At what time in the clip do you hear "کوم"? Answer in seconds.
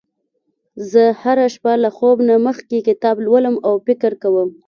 4.23-4.49